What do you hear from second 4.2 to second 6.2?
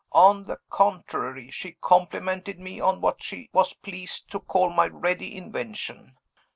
to call my ready invention.